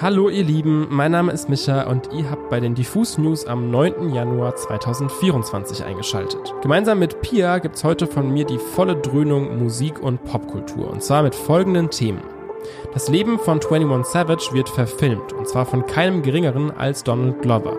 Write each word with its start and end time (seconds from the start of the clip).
Hallo 0.00 0.28
ihr 0.28 0.42
Lieben, 0.42 0.88
mein 0.90 1.12
Name 1.12 1.30
ist 1.30 1.48
Micha 1.48 1.84
und 1.84 2.12
ihr 2.12 2.28
habt 2.28 2.50
bei 2.50 2.58
den 2.58 2.74
Diffus 2.74 3.16
News 3.16 3.46
am 3.46 3.70
9. 3.70 4.12
Januar 4.12 4.56
2024 4.56 5.84
eingeschaltet. 5.84 6.52
Gemeinsam 6.62 6.98
mit 6.98 7.22
Pia 7.22 7.58
gibt's 7.58 7.84
heute 7.84 8.08
von 8.08 8.32
mir 8.32 8.44
die 8.44 8.58
volle 8.58 8.96
Dröhnung 8.96 9.56
Musik 9.62 10.02
und 10.02 10.24
Popkultur 10.24 10.90
und 10.90 11.00
zwar 11.00 11.22
mit 11.22 11.36
folgenden 11.36 11.90
Themen. 11.90 12.22
Das 12.92 13.08
Leben 13.08 13.38
von 13.38 13.60
21 13.60 14.12
Savage 14.12 14.48
wird 14.52 14.68
verfilmt 14.68 15.32
und 15.32 15.46
zwar 15.46 15.64
von 15.64 15.86
keinem 15.86 16.22
geringeren 16.22 16.72
als 16.72 17.04
Donald 17.04 17.40
Glover. 17.40 17.76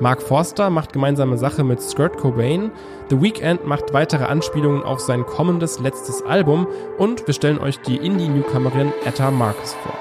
Mark 0.00 0.22
Forster 0.22 0.68
macht 0.68 0.92
gemeinsame 0.92 1.38
Sache 1.38 1.62
mit 1.62 1.80
Skirt 1.80 2.18
Cobain, 2.18 2.72
The 3.08 3.22
Weeknd 3.22 3.64
macht 3.64 3.94
weitere 3.94 4.24
Anspielungen 4.24 4.82
auf 4.82 4.98
sein 4.98 5.24
kommendes 5.24 5.78
letztes 5.78 6.22
Album 6.22 6.66
und 6.98 7.24
wir 7.28 7.34
stellen 7.34 7.60
euch 7.60 7.78
die 7.82 7.96
Indie-Newcomerin 7.96 8.92
Etta 9.04 9.30
Marcus 9.30 9.74
vor. 9.74 9.95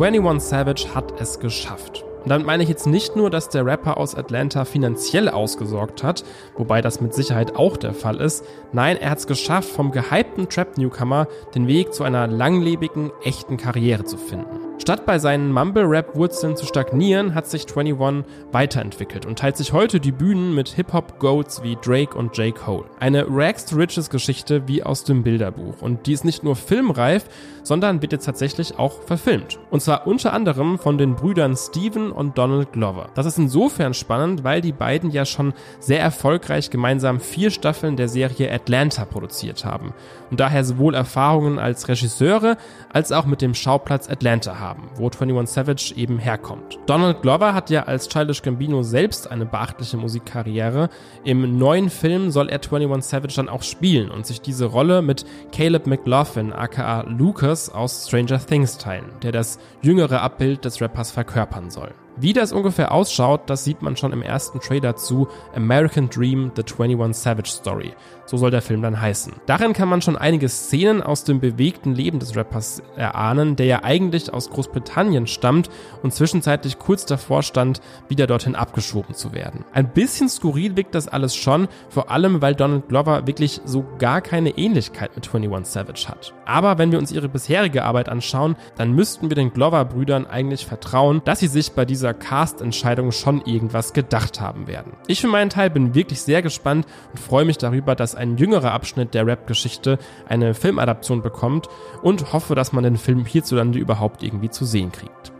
21 0.00 0.48
Savage 0.48 0.94
hat 0.94 1.20
es 1.20 1.38
geschafft. 1.40 2.04
Und 2.22 2.30
damit 2.30 2.46
meine 2.46 2.62
ich 2.62 2.68
jetzt 2.68 2.86
nicht 2.86 3.16
nur, 3.16 3.28
dass 3.28 3.50
der 3.50 3.66
Rapper 3.66 3.98
aus 3.98 4.14
Atlanta 4.14 4.64
finanziell 4.64 5.28
ausgesorgt 5.28 6.02
hat, 6.02 6.24
wobei 6.56 6.80
das 6.80 7.02
mit 7.02 7.12
Sicherheit 7.12 7.56
auch 7.56 7.76
der 7.76 7.92
Fall 7.92 8.16
ist. 8.16 8.44
Nein, 8.72 8.96
er 8.96 9.10
hat 9.10 9.18
es 9.18 9.26
geschafft, 9.26 9.68
vom 9.68 9.90
gehypten 9.90 10.48
Trap-Newcomer 10.48 11.28
den 11.54 11.66
Weg 11.66 11.92
zu 11.92 12.04
einer 12.04 12.26
langlebigen, 12.26 13.10
echten 13.24 13.58
Karriere 13.58 14.04
zu 14.04 14.16
finden. 14.16 14.69
Statt 14.80 15.04
bei 15.04 15.18
seinen 15.18 15.52
Mumble-Rap-Wurzeln 15.52 16.56
zu 16.56 16.64
stagnieren, 16.64 17.34
hat 17.34 17.46
sich 17.46 17.66
21 17.68 18.24
weiterentwickelt 18.50 19.26
und 19.26 19.38
teilt 19.38 19.58
sich 19.58 19.74
heute 19.74 20.00
die 20.00 20.10
Bühnen 20.10 20.54
mit 20.54 20.70
Hip-Hop-Goats 20.70 21.62
wie 21.62 21.76
Drake 21.76 22.16
und 22.16 22.36
J. 22.38 22.54
Cole. 22.54 22.86
Eine 22.98 23.26
Rags 23.28 23.66
to 23.66 23.76
Riches 23.76 24.08
Geschichte 24.08 24.66
wie 24.68 24.82
aus 24.82 25.04
dem 25.04 25.22
Bilderbuch. 25.22 25.82
Und 25.82 26.06
die 26.06 26.14
ist 26.14 26.24
nicht 26.24 26.44
nur 26.44 26.56
filmreif, 26.56 27.26
sondern 27.62 28.00
wird 28.00 28.12
jetzt 28.12 28.24
tatsächlich 28.24 28.78
auch 28.78 29.02
verfilmt. 29.02 29.58
Und 29.70 29.82
zwar 29.82 30.06
unter 30.06 30.32
anderem 30.32 30.78
von 30.78 30.96
den 30.96 31.14
Brüdern 31.14 31.56
Steven 31.56 32.10
und 32.10 32.38
Donald 32.38 32.72
Glover. 32.72 33.10
Das 33.14 33.26
ist 33.26 33.36
insofern 33.36 33.92
spannend, 33.92 34.44
weil 34.44 34.62
die 34.62 34.72
beiden 34.72 35.10
ja 35.10 35.26
schon 35.26 35.52
sehr 35.78 36.00
erfolgreich 36.00 36.70
gemeinsam 36.70 37.20
vier 37.20 37.50
Staffeln 37.50 37.96
der 37.96 38.08
Serie 38.08 38.50
Atlanta 38.50 39.04
produziert 39.04 39.66
haben 39.66 39.92
und 40.30 40.40
daher 40.40 40.64
sowohl 40.64 40.94
Erfahrungen 40.94 41.58
als 41.58 41.88
Regisseure 41.88 42.56
als 42.92 43.12
auch 43.12 43.26
mit 43.26 43.42
dem 43.42 43.54
Schauplatz 43.54 44.08
Atlanta 44.08 44.58
haben 44.58 44.69
haben, 44.70 44.88
wo 44.94 45.06
21 45.06 45.52
Savage 45.52 45.94
eben 45.96 46.18
herkommt. 46.18 46.78
Donald 46.86 47.22
Glover 47.22 47.54
hat 47.54 47.70
ja 47.70 47.82
als 47.82 48.08
Childish 48.08 48.42
Gambino 48.42 48.82
selbst 48.82 49.28
eine 49.30 49.44
beachtliche 49.44 49.96
Musikkarriere. 49.96 50.88
Im 51.24 51.58
neuen 51.58 51.90
Film 51.90 52.30
soll 52.30 52.48
er 52.48 52.60
21 52.60 53.04
Savage 53.04 53.34
dann 53.36 53.48
auch 53.48 53.64
spielen 53.64 54.10
und 54.10 54.26
sich 54.26 54.40
diese 54.40 54.66
Rolle 54.66 55.02
mit 55.02 55.24
Caleb 55.52 55.86
McLaughlin 55.86 56.52
aka 56.52 57.02
Lucas 57.02 57.68
aus 57.68 58.06
Stranger 58.06 58.38
Things 58.38 58.78
teilen, 58.78 59.10
der 59.22 59.32
das 59.32 59.58
jüngere 59.82 60.22
Abbild 60.22 60.64
des 60.64 60.80
Rappers 60.80 61.10
verkörpern 61.10 61.70
soll. 61.70 61.92
Wie 62.20 62.34
das 62.34 62.52
ungefähr 62.52 62.92
ausschaut, 62.92 63.48
das 63.48 63.64
sieht 63.64 63.80
man 63.80 63.96
schon 63.96 64.12
im 64.12 64.20
ersten 64.20 64.60
Trailer 64.60 64.94
zu 64.94 65.28
American 65.54 66.10
Dream 66.10 66.52
The 66.54 66.62
21 66.62 67.16
Savage 67.16 67.48
Story. 67.48 67.94
So 68.26 68.36
soll 68.36 68.50
der 68.52 68.62
Film 68.62 68.82
dann 68.82 69.00
heißen. 69.00 69.32
Darin 69.46 69.72
kann 69.72 69.88
man 69.88 70.02
schon 70.02 70.16
einige 70.16 70.48
Szenen 70.48 71.02
aus 71.02 71.24
dem 71.24 71.40
bewegten 71.40 71.94
Leben 71.94 72.20
des 72.20 72.36
Rappers 72.36 72.80
erahnen, 72.94 73.56
der 73.56 73.66
ja 73.66 73.82
eigentlich 73.82 74.32
aus 74.32 74.50
Großbritannien 74.50 75.26
stammt 75.26 75.68
und 76.02 76.14
zwischenzeitlich 76.14 76.78
kurz 76.78 77.06
davor 77.06 77.42
stand, 77.42 77.80
wieder 78.08 78.28
dorthin 78.28 78.54
abgeschoben 78.54 79.16
zu 79.16 79.32
werden. 79.32 79.64
Ein 79.72 79.88
bisschen 79.88 80.28
skurril 80.28 80.76
wirkt 80.76 80.94
das 80.94 81.08
alles 81.08 81.34
schon, 81.34 81.66
vor 81.88 82.10
allem 82.10 82.40
weil 82.40 82.54
Donald 82.54 82.88
Glover 82.88 83.26
wirklich 83.26 83.62
so 83.64 83.84
gar 83.98 84.20
keine 84.20 84.50
Ähnlichkeit 84.50 85.16
mit 85.16 85.26
21 85.34 85.72
Savage 85.72 86.06
hat. 86.06 86.32
Aber 86.44 86.78
wenn 86.78 86.92
wir 86.92 87.00
uns 87.00 87.10
ihre 87.10 87.28
bisherige 87.28 87.82
Arbeit 87.82 88.08
anschauen, 88.08 88.54
dann 88.76 88.92
müssten 88.92 89.28
wir 89.28 89.34
den 89.34 89.52
Glover-Brüdern 89.52 90.26
eigentlich 90.26 90.66
vertrauen, 90.66 91.22
dass 91.24 91.40
sie 91.40 91.48
sich 91.48 91.72
bei 91.72 91.84
dieser 91.84 92.09
Cast-Entscheidung 92.14 93.12
schon 93.12 93.42
irgendwas 93.42 93.92
gedacht 93.92 94.40
haben 94.40 94.66
werden. 94.66 94.92
Ich 95.06 95.20
für 95.20 95.28
meinen 95.28 95.50
Teil 95.50 95.70
bin 95.70 95.94
wirklich 95.94 96.22
sehr 96.22 96.42
gespannt 96.42 96.86
und 97.12 97.18
freue 97.18 97.44
mich 97.44 97.58
darüber, 97.58 97.94
dass 97.94 98.14
ein 98.14 98.36
jüngerer 98.36 98.72
Abschnitt 98.72 99.14
der 99.14 99.26
Rap-Geschichte 99.26 99.98
eine 100.28 100.54
Filmadaption 100.54 101.22
bekommt 101.22 101.68
und 102.02 102.32
hoffe, 102.32 102.54
dass 102.54 102.72
man 102.72 102.84
den 102.84 102.96
Film 102.96 103.24
hierzulande 103.24 103.78
überhaupt 103.78 104.22
irgendwie 104.22 104.50
zu 104.50 104.64
sehen 104.64 104.92
kriegt. 104.92 105.32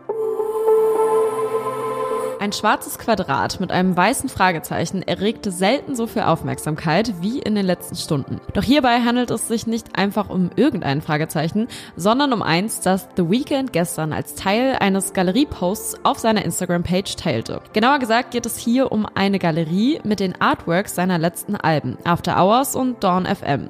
Ein 2.40 2.54
schwarzes 2.54 2.98
Quadrat 2.98 3.60
mit 3.60 3.70
einem 3.70 3.94
weißen 3.94 4.30
Fragezeichen 4.30 5.02
erregte 5.02 5.50
selten 5.50 5.94
so 5.94 6.06
viel 6.06 6.22
Aufmerksamkeit 6.22 7.20
wie 7.20 7.38
in 7.38 7.54
den 7.54 7.66
letzten 7.66 7.96
Stunden. 7.96 8.40
Doch 8.54 8.62
hierbei 8.62 9.00
handelt 9.00 9.30
es 9.30 9.46
sich 9.46 9.66
nicht 9.66 9.98
einfach 9.98 10.30
um 10.30 10.48
irgendein 10.56 11.02
Fragezeichen, 11.02 11.68
sondern 11.96 12.32
um 12.32 12.40
eins, 12.40 12.80
das 12.80 13.08
The 13.14 13.28
Weeknd 13.28 13.74
gestern 13.74 14.14
als 14.14 14.36
Teil 14.36 14.78
eines 14.80 15.12
Galerieposts 15.12 16.02
auf 16.02 16.18
seiner 16.18 16.42
Instagram-Page 16.42 17.14
teilte. 17.16 17.60
Genauer 17.74 17.98
gesagt 17.98 18.30
geht 18.30 18.46
es 18.46 18.56
hier 18.56 18.90
um 18.90 19.06
eine 19.14 19.38
Galerie 19.38 20.00
mit 20.02 20.18
den 20.18 20.40
Artworks 20.40 20.94
seiner 20.94 21.18
letzten 21.18 21.56
Alben, 21.56 21.98
After 22.04 22.42
Hours 22.42 22.74
und 22.74 23.04
Dawn 23.04 23.26
FM. 23.26 23.68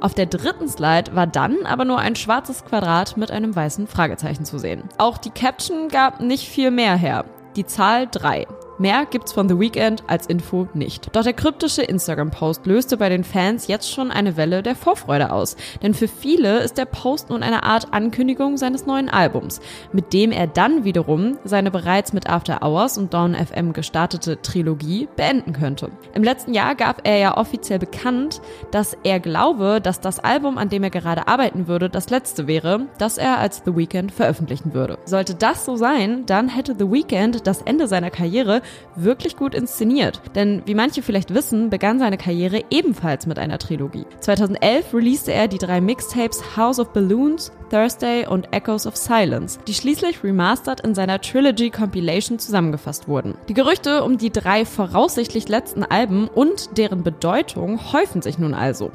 Auf 0.00 0.14
der 0.14 0.26
dritten 0.26 0.68
Slide 0.68 1.14
war 1.14 1.28
dann 1.28 1.66
aber 1.66 1.84
nur 1.84 1.98
ein 1.98 2.16
schwarzes 2.16 2.64
Quadrat 2.64 3.16
mit 3.16 3.30
einem 3.30 3.54
weißen 3.54 3.86
Fragezeichen 3.86 4.44
zu 4.44 4.58
sehen. 4.58 4.82
Auch 4.98 5.18
die 5.18 5.30
Caption 5.30 5.86
gab 5.88 6.20
nicht 6.20 6.48
viel 6.48 6.72
mehr 6.72 6.96
her 6.96 7.24
die 7.58 7.66
Zahl 7.66 8.06
3. 8.06 8.46
Mehr 8.80 9.06
gibt's 9.06 9.32
von 9.32 9.48
The 9.48 9.58
Weeknd 9.58 10.04
als 10.06 10.28
Info 10.28 10.68
nicht. 10.72 11.08
Doch 11.16 11.24
der 11.24 11.32
kryptische 11.32 11.82
Instagram-Post 11.82 12.64
löste 12.64 12.96
bei 12.96 13.08
den 13.08 13.24
Fans 13.24 13.66
jetzt 13.66 13.90
schon 13.90 14.12
eine 14.12 14.36
Welle 14.36 14.62
der 14.62 14.76
Vorfreude 14.76 15.32
aus. 15.32 15.56
Denn 15.82 15.94
für 15.94 16.06
viele 16.06 16.60
ist 16.60 16.78
der 16.78 16.84
Post 16.84 17.30
nun 17.30 17.42
eine 17.42 17.64
Art 17.64 17.92
Ankündigung 17.92 18.56
seines 18.56 18.86
neuen 18.86 19.08
Albums, 19.08 19.60
mit 19.92 20.12
dem 20.12 20.30
er 20.30 20.46
dann 20.46 20.84
wiederum 20.84 21.38
seine 21.42 21.72
bereits 21.72 22.12
mit 22.12 22.30
After 22.30 22.62
Hours 22.62 22.98
und 22.98 23.12
Dawn 23.12 23.34
FM 23.34 23.72
gestartete 23.72 24.40
Trilogie 24.42 25.08
beenden 25.16 25.54
könnte. 25.54 25.90
Im 26.14 26.22
letzten 26.22 26.54
Jahr 26.54 26.76
gab 26.76 27.04
er 27.04 27.18
ja 27.18 27.36
offiziell 27.36 27.80
bekannt, 27.80 28.40
dass 28.70 28.96
er 29.02 29.18
glaube, 29.18 29.80
dass 29.82 30.00
das 30.00 30.20
Album, 30.20 30.56
an 30.56 30.68
dem 30.68 30.84
er 30.84 30.90
gerade 30.90 31.26
arbeiten 31.26 31.66
würde, 31.66 31.90
das 31.90 32.10
letzte 32.10 32.46
wäre, 32.46 32.86
das 32.98 33.18
er 33.18 33.38
als 33.38 33.62
The 33.64 33.76
Weeknd 33.76 34.12
veröffentlichen 34.12 34.72
würde. 34.72 34.98
Sollte 35.04 35.34
das 35.34 35.64
so 35.64 35.74
sein, 35.74 36.26
dann 36.26 36.48
hätte 36.48 36.76
The 36.78 36.88
Weeknd 36.92 37.44
das 37.44 37.62
Ende 37.62 37.88
seiner 37.88 38.10
Karriere 38.10 38.62
wirklich 38.96 39.36
gut 39.36 39.54
inszeniert. 39.54 40.20
Denn 40.34 40.62
wie 40.66 40.74
manche 40.74 41.02
vielleicht 41.02 41.34
wissen, 41.34 41.70
begann 41.70 41.98
seine 41.98 42.18
Karriere 42.18 42.64
ebenfalls 42.70 43.26
mit 43.26 43.38
einer 43.38 43.58
Trilogie. 43.58 44.06
2011 44.20 44.94
releaste 44.94 45.32
er 45.32 45.48
die 45.48 45.58
drei 45.58 45.80
Mixtapes 45.80 46.56
House 46.56 46.78
of 46.78 46.92
Balloons, 46.92 47.52
Thursday 47.70 48.26
und 48.26 48.52
Echoes 48.52 48.86
of 48.86 48.96
Silence, 48.96 49.58
die 49.66 49.74
schließlich 49.74 50.24
remastered 50.24 50.80
in 50.80 50.94
seiner 50.94 51.20
Trilogy 51.20 51.70
Compilation 51.70 52.38
zusammengefasst 52.38 53.08
wurden. 53.08 53.34
Die 53.48 53.54
Gerüchte 53.54 54.02
um 54.04 54.18
die 54.18 54.30
drei 54.30 54.64
voraussichtlich 54.64 55.48
letzten 55.48 55.84
Alben 55.84 56.28
und 56.28 56.76
deren 56.78 57.02
Bedeutung 57.02 57.92
häufen 57.92 58.22
sich 58.22 58.38
nun 58.38 58.54
also. 58.54 58.90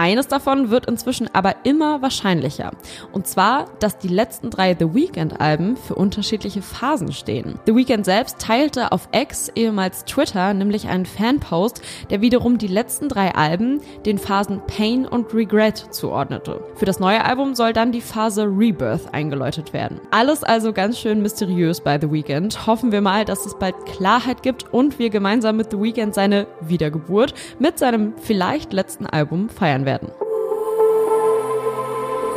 Eines 0.00 0.28
davon 0.28 0.70
wird 0.70 0.86
inzwischen 0.86 1.28
aber 1.32 1.56
immer 1.64 2.00
wahrscheinlicher. 2.02 2.70
Und 3.10 3.26
zwar, 3.26 3.64
dass 3.80 3.98
die 3.98 4.06
letzten 4.06 4.48
drei 4.48 4.76
The 4.78 4.94
Weeknd-Alben 4.94 5.76
für 5.76 5.96
unterschiedliche 5.96 6.62
Phasen 6.62 7.12
stehen. 7.12 7.58
The 7.66 7.74
Weeknd 7.74 8.04
selbst 8.04 8.38
teilte 8.38 8.92
auf 8.92 9.08
X, 9.10 9.50
ehemals 9.56 10.04
Twitter, 10.04 10.54
nämlich 10.54 10.86
einen 10.86 11.04
Fanpost, 11.04 11.82
der 12.10 12.20
wiederum 12.20 12.58
die 12.58 12.68
letzten 12.68 13.08
drei 13.08 13.34
Alben 13.34 13.80
den 14.06 14.18
Phasen 14.18 14.62
Pain 14.68 15.04
und 15.04 15.34
Regret 15.34 15.88
zuordnete. 15.90 16.62
Für 16.76 16.84
das 16.84 17.00
neue 17.00 17.24
Album 17.24 17.56
soll 17.56 17.72
dann 17.72 17.90
die 17.90 18.00
Phase 18.00 18.44
Rebirth 18.44 19.12
eingeläutet 19.12 19.72
werden. 19.72 20.00
Alles 20.12 20.44
also 20.44 20.72
ganz 20.72 20.96
schön 21.00 21.22
mysteriös 21.22 21.80
bei 21.80 21.98
The 22.00 22.12
Weeknd. 22.12 22.68
Hoffen 22.68 22.92
wir 22.92 23.00
mal, 23.00 23.24
dass 23.24 23.46
es 23.46 23.58
bald 23.58 23.74
Klarheit 23.84 24.44
gibt 24.44 24.72
und 24.72 25.00
wir 25.00 25.10
gemeinsam 25.10 25.56
mit 25.56 25.72
The 25.72 25.80
Weeknd 25.80 26.14
seine 26.14 26.46
Wiedergeburt 26.60 27.34
mit 27.58 27.80
seinem 27.80 28.12
vielleicht 28.16 28.72
letzten 28.72 29.04
Album 29.04 29.48
feiern 29.48 29.86
werden 29.86 29.87
werden. 29.88 30.10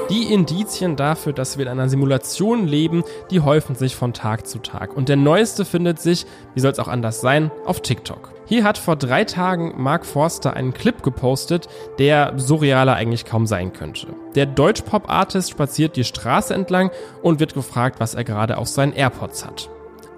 Die 0.10 0.34
Indizien 0.34 0.98
dafür, 0.98 1.32
dass 1.32 1.58
wir 1.58 1.66
in 1.66 1.72
einer 1.72 1.88
Simulation 1.88 2.68
leben, 2.68 3.04
die 3.30 3.40
häufen 3.40 3.76
sich 3.76 3.96
von 3.96 4.12
Tag 4.12 4.46
zu 4.46 4.60
Tag. 4.60 4.96
Und 4.96 5.08
der 5.08 5.16
neueste 5.16 5.64
findet 5.64 6.02
sich, 6.02 6.26
wie 6.54 6.60
soll 6.60 6.72
es 6.72 6.80
auch 6.80 6.90
anders 6.90 7.22
sein, 7.22 7.50
auf 7.66 7.82
TikTok. 7.82 8.34
Hier 8.46 8.66
hat 8.66 8.78
vor 8.78 8.98
drei 8.98 9.24
Tagen 9.24 9.82
Mark 9.82 10.06
Forster 10.06 10.54
einen 10.54 10.74
Clip 10.74 11.02
gepostet, 11.02 11.70
der 11.98 12.34
surrealer 12.36 12.96
eigentlich 12.96 13.24
kaum 13.24 13.48
sein 13.48 13.72
könnte. 13.72 14.08
Der 14.36 14.46
Deutsch-Pop-Artist 14.46 15.50
spaziert 15.50 15.96
die 15.96 16.04
Straße 16.04 16.54
entlang 16.54 16.92
und 17.22 17.40
wird 17.40 17.54
gefragt, 17.54 18.02
was 18.02 18.14
er 18.14 18.26
gerade 18.26 18.58
auf 18.58 18.68
seinen 18.68 18.92
AirPods 18.92 19.46
hat. 19.46 19.70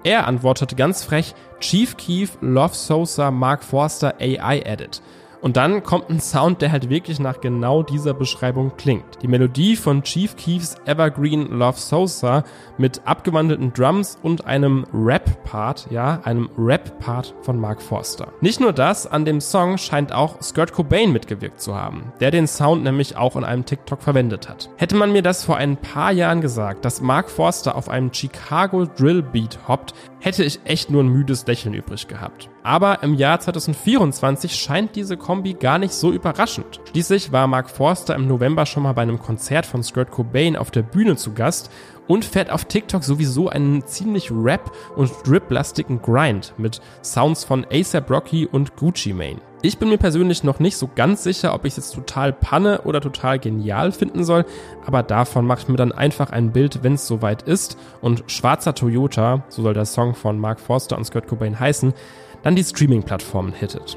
Er 0.02 0.26
antwortet 0.26 0.76
ganz 0.76 1.04
frech, 1.04 1.34
Chief 1.60 1.96
Keef 1.96 2.36
Love 2.40 2.74
Sosa 2.74 3.30
Mark 3.30 3.62
Forster 3.62 4.14
AI 4.20 4.58
Edit. 4.64 5.00
Und 5.44 5.58
dann 5.58 5.82
kommt 5.82 6.08
ein 6.08 6.20
Sound, 6.20 6.62
der 6.62 6.72
halt 6.72 6.88
wirklich 6.88 7.20
nach 7.20 7.38
genau 7.38 7.82
dieser 7.82 8.14
Beschreibung 8.14 8.72
klingt. 8.78 9.04
Die 9.20 9.28
Melodie 9.28 9.76
von 9.76 10.02
Chief 10.02 10.34
Keefs 10.36 10.76
Evergreen 10.86 11.50
Love 11.50 11.78
Sosa 11.78 12.44
mit 12.78 13.02
abgewandelten 13.04 13.70
Drums 13.74 14.16
und 14.22 14.46
einem 14.46 14.86
Rap-Part, 14.94 15.88
ja, 15.90 16.18
einem 16.24 16.48
Rap-Part 16.56 17.34
von 17.42 17.60
Mark 17.60 17.82
Forster. 17.82 18.32
Nicht 18.40 18.58
nur 18.58 18.72
das, 18.72 19.06
an 19.06 19.26
dem 19.26 19.42
Song 19.42 19.76
scheint 19.76 20.14
auch 20.14 20.40
Skirt 20.40 20.72
Cobain 20.72 21.12
mitgewirkt 21.12 21.60
zu 21.60 21.74
haben, 21.74 22.14
der 22.20 22.30
den 22.30 22.46
Sound 22.46 22.82
nämlich 22.82 23.18
auch 23.18 23.36
in 23.36 23.44
einem 23.44 23.66
TikTok 23.66 24.02
verwendet 24.02 24.48
hat. 24.48 24.70
Hätte 24.78 24.96
man 24.96 25.12
mir 25.12 25.20
das 25.20 25.44
vor 25.44 25.58
ein 25.58 25.76
paar 25.76 26.12
Jahren 26.12 26.40
gesagt, 26.40 26.86
dass 26.86 27.02
Mark 27.02 27.28
Forster 27.28 27.76
auf 27.76 27.90
einem 27.90 28.14
Chicago 28.14 28.86
Drill 28.86 29.20
Beat 29.20 29.58
hoppt, 29.68 29.92
hätte 30.24 30.42
ich 30.42 30.60
echt 30.64 30.90
nur 30.90 31.04
ein 31.04 31.08
müdes 31.08 31.46
Lächeln 31.46 31.74
übrig 31.74 32.08
gehabt. 32.08 32.48
Aber 32.62 33.02
im 33.02 33.12
Jahr 33.12 33.40
2024 33.40 34.56
scheint 34.56 34.96
diese 34.96 35.18
Kombi 35.18 35.52
gar 35.52 35.78
nicht 35.78 35.92
so 35.92 36.10
überraschend. 36.12 36.80
Schließlich 36.90 37.30
war 37.30 37.46
Mark 37.46 37.68
Forster 37.68 38.14
im 38.14 38.26
November 38.26 38.64
schon 38.64 38.84
mal 38.84 38.94
bei 38.94 39.02
einem 39.02 39.18
Konzert 39.18 39.66
von 39.66 39.82
Skirt 39.82 40.10
Cobain 40.10 40.56
auf 40.56 40.70
der 40.70 40.82
Bühne 40.82 41.16
zu 41.16 41.34
Gast 41.34 41.70
und 42.06 42.24
fährt 42.24 42.50
auf 42.50 42.64
TikTok 42.64 43.04
sowieso 43.04 43.50
einen 43.50 43.84
ziemlich 43.86 44.30
Rap- 44.30 44.72
und 44.96 45.12
Drip-lastigen 45.26 46.00
Grind 46.00 46.54
mit 46.56 46.80
Sounds 47.02 47.44
von 47.44 47.66
ASAP 47.70 48.10
Rocky 48.10 48.46
und 48.46 48.76
Gucci 48.76 49.12
Mane. 49.12 49.40
Ich 49.64 49.78
bin 49.78 49.88
mir 49.88 49.96
persönlich 49.96 50.44
noch 50.44 50.58
nicht 50.58 50.76
so 50.76 50.90
ganz 50.94 51.22
sicher, 51.22 51.54
ob 51.54 51.64
ich 51.64 51.72
es 51.72 51.76
jetzt 51.78 51.94
total 51.94 52.34
Panne 52.34 52.82
oder 52.82 53.00
total 53.00 53.38
genial 53.38 53.92
finden 53.92 54.22
soll, 54.22 54.44
aber 54.84 55.02
davon 55.02 55.46
mache 55.46 55.60
ich 55.62 55.68
mir 55.68 55.76
dann 55.76 55.90
einfach 55.90 56.28
ein 56.28 56.52
Bild, 56.52 56.82
wenn 56.82 56.92
es 56.92 57.06
soweit 57.06 57.44
ist 57.44 57.78
und 58.02 58.24
Schwarzer 58.26 58.74
Toyota, 58.74 59.42
so 59.48 59.62
soll 59.62 59.72
der 59.72 59.86
Song 59.86 60.14
von 60.14 60.38
Mark 60.38 60.60
Forster 60.60 60.98
und 60.98 61.06
Scott 61.06 61.26
Cobain 61.28 61.58
heißen, 61.58 61.94
dann 62.42 62.56
die 62.56 62.62
Streaming-Plattformen 62.62 63.54
hittet. 63.54 63.96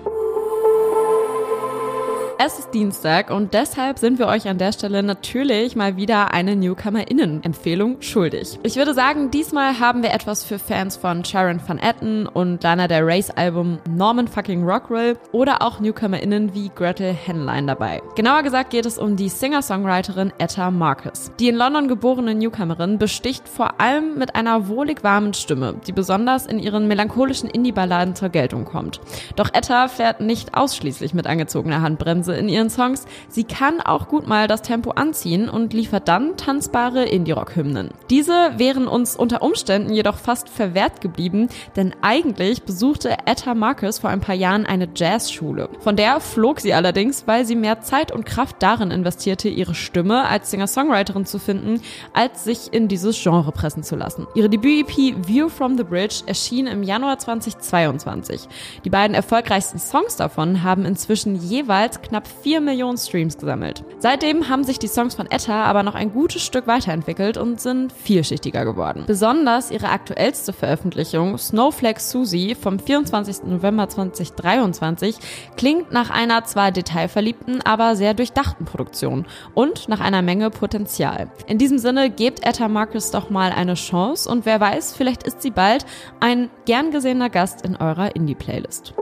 Es 2.39 2.60
ist 2.60 2.72
Dienstag 2.72 3.31
und 3.31 3.56
deshalb 3.56 3.98
sind 3.98 4.19
wir 4.19 4.28
euch 4.28 4.48
an 4.48 4.60
der 4.60 4.72
Stelle 4.72 5.01
natürlich 5.01 5.75
mal 5.75 5.98
wieder 5.98 6.36
eine 6.36 6.56
NewcomerInnen-Empfehlung 6.56 8.00
schuldig. 8.04 8.60
Ich 8.62 8.75
würde 8.75 8.94
sagen, 8.94 9.31
diesmal 9.31 9.80
haben 9.80 10.04
wir 10.04 10.13
etwas 10.13 10.45
für 10.45 10.60
Fans 10.60 10.98
von 10.98 11.25
Sharon 11.25 11.60
Van 11.66 11.80
Etten 11.80 12.28
und 12.28 12.62
Lana 12.62 12.88
Del 12.88 13.01
Rey's 13.01 13.31
Album 13.31 13.80
Norman 13.89 14.28
fucking 14.28 14.63
Rockwell 14.63 15.18
oder 15.31 15.63
auch 15.63 15.80
NewcomerInnen 15.80 16.54
wie 16.54 16.69
Gretel 16.75 17.12
Henlein 17.12 17.66
dabei. 17.66 18.04
Genauer 18.16 18.44
gesagt 18.44 18.69
geht 18.69 18.86
es 18.86 19.00
um 19.00 19.16
die 19.16 19.30
Singer-Songwriterin 19.30 20.31
Etta 20.38 20.69
Marcus. 20.69 21.31
Die 21.40 21.50
in 21.50 21.56
London 21.56 21.88
geborene 21.88 22.36
Newcomerin 22.36 23.00
besticht 23.00 23.50
vor 23.50 23.81
allem 23.81 24.16
mit 24.19 24.36
einer 24.36 24.68
wohlig 24.68 25.04
warmen 25.04 25.33
Stimme, 25.33 25.74
die 25.88 25.92
besonders 25.92 26.45
in 26.45 26.60
ihren 26.60 26.88
melancholischen 26.88 27.50
Indie-Balladen 27.50 28.13
zur 28.13 28.30
Geltung 28.30 28.66
kommt. 28.66 29.01
Doch 29.36 29.50
Etta 29.56 29.88
fährt 29.88 30.22
nicht 30.22 30.54
ausschließlich 30.54 31.16
mit 31.16 31.25
angezogener 31.25 31.81
Handbremse 31.81 32.26
Weise 32.27 32.35
in 32.35 32.50
ihren 32.50 32.69
Songs. 32.69 33.06
Sie 33.29 33.44
kann 33.44 33.81
auch 33.81 34.07
gut 34.07 34.27
mal 34.27 34.47
das 34.47 34.62
Tempo 34.62 34.91
anziehen 34.91 35.50
und 35.50 35.74
liefert 35.74 36.07
dann 36.07 36.38
tanzbare 36.38 37.06
Indie-Rock-Hymnen. 37.06 37.89
Diese 38.09 38.51
wären 38.57 38.88
uns 38.88 39.15
unter 39.15 39.41
Umständen 39.41 39.94
jedoch 39.94 40.18
fast 40.18 40.50
verwehrt 40.50 41.01
geblieben, 41.01 41.50
denn 41.75 41.94
eigentlich 42.01 42.63
besuchte 42.63 43.15
Etta 43.25 43.53
Marcus 43.53 44.00
vor 44.00 44.09
ein 44.09 44.21
paar 44.21 44.35
Jahren 44.35 44.65
eine 44.65 44.88
Jazzschule. 44.94 45.69
Von 45.79 45.95
der 45.95 46.19
flog 46.19 46.59
sie 46.59 46.74
allerdings, 46.74 47.27
weil 47.27 47.45
sie 47.45 47.56
mehr 47.56 47.81
Zeit 47.81 48.12
und 48.12 48.25
Kraft 48.25 48.57
darin 48.59 48.91
investierte, 48.91 49.50
ihre 49.50 49.75
Stimme 49.75 50.27
als 50.27 50.51
Singer-Songwriterin 50.51 51.25
zu 51.25 51.39
finden, 51.39 51.81
als 52.13 52.44
sich 52.44 52.73
in 52.73 52.88
dieses 52.88 53.21
Genre 53.21 53.51
pressen 53.51 53.83
zu 53.83 53.95
lassen. 53.95 54.27
Ihre 54.35 54.50
Debüt-EP 54.50 55.27
View 55.27 55.50
from 55.50 55.77
the 55.77 55.83
Bridge 55.83 56.23
erschien 56.25 56.68
im 56.68 56.83
Januar 56.83 57.19
2022. 57.19 58.47
Die 58.83 58.89
beiden 58.89 59.15
erfolgreichsten 59.15 59.80
Songs 59.80 60.15
davon 60.15 60.63
haben 60.63 60.85
inzwischen 60.85 61.38
jeweils 61.38 62.01
knapp 62.01 62.17
knapp 62.18 62.28
4 62.42 62.62
Millionen 62.62 62.98
Streams 62.98 63.38
gesammelt. 63.38 63.84
Seitdem 64.00 64.50
haben 64.50 64.64
sich 64.64 64.80
die 64.80 64.88
Songs 64.88 65.14
von 65.14 65.30
Etta 65.30 65.66
aber 65.66 65.84
noch 65.84 65.94
ein 65.94 66.12
gutes 66.12 66.42
Stück 66.42 66.66
weiterentwickelt 66.66 67.38
und 67.38 67.62
sind 67.62 67.94
vielschichtiger 67.94 68.66
geworden. 68.66 69.04
Besonders 69.06 69.69
ihre 69.69 69.90
aktuellste 69.90 70.52
Veröffentlichung, 70.52 71.38
Snowflake 71.38 72.00
Susie 72.00 72.56
vom 72.56 72.80
24. 72.80 73.44
November 73.44 73.88
2023, 73.88 75.18
klingt 75.58 75.92
nach 75.92 76.10
einer 76.10 76.44
zwar 76.46 76.72
detailverliebten, 76.72 77.62
aber 77.62 77.96
sehr 77.96 78.16
durchdachten 78.16 78.66
Produktion 78.66 79.28
und 79.54 79.88
nach 79.88 80.00
einer 80.00 80.24
Menge 80.24 80.50
Potenzial. 80.50 81.30
In 81.46 81.60
diesem 81.60 81.78
Sinne 81.78 82.10
gebt 82.10 82.44
Etta 82.44 82.68
Marcus 82.68 83.12
doch 83.12 83.30
mal 83.30 83.52
eine 83.52 83.75
Chance 83.75 84.28
und 84.28 84.48
wer 84.48 84.60
weiß, 84.60 84.96
vielleicht 84.96 85.22
ist 85.22 85.44
sie 85.44 85.52
bald 85.52 85.86
ein 86.19 86.50
gern 86.66 86.90
gesehener 86.90 87.30
Gast 87.30 87.62
in 87.62 87.75
eurer 87.75 88.16
Indie-Playlist. 88.16 88.96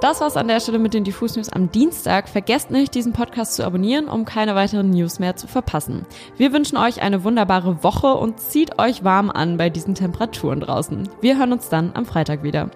Das 0.00 0.20
war's 0.20 0.36
an 0.36 0.46
der 0.46 0.60
Stelle 0.60 0.78
mit 0.78 0.94
den 0.94 1.02
Diffus 1.02 1.34
News 1.34 1.48
am 1.48 1.72
Dienstag. 1.72 2.28
Vergesst 2.28 2.70
nicht, 2.70 2.94
diesen 2.94 3.12
Podcast 3.12 3.56
zu 3.56 3.64
abonnieren, 3.64 4.06
um 4.06 4.24
keine 4.24 4.54
weiteren 4.54 4.90
News 4.90 5.18
mehr 5.18 5.34
zu 5.34 5.48
verpassen. 5.48 6.06
Wir 6.36 6.52
wünschen 6.52 6.78
euch 6.78 7.02
eine 7.02 7.24
wunderbare 7.24 7.82
Woche 7.82 8.14
und 8.14 8.38
zieht 8.38 8.78
euch 8.78 9.02
warm 9.02 9.28
an 9.28 9.56
bei 9.56 9.70
diesen 9.70 9.96
Temperaturen 9.96 10.60
draußen. 10.60 11.08
Wir 11.20 11.36
hören 11.36 11.52
uns 11.52 11.68
dann 11.68 11.90
am 11.94 12.06
Freitag 12.06 12.44
wieder. 12.44 12.70